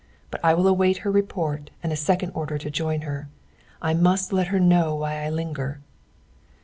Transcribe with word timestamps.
But 0.31 0.43
I 0.43 0.55
will 0.55 0.65
await 0.67 0.97
her 1.05 1.11
report 1.11 1.69
and 1.83 1.93
a 1.93 1.95
second 1.95 2.31
order 2.33 2.57
to 2.57 2.71
join 2.71 3.01
her. 3.01 3.29
I 3.83 3.93
must 3.93 4.33
let 4.33 4.47
her 4.47 4.59
know 4.59 4.95
why 4.95 5.23
I 5.23 5.29
linger." 5.29 5.79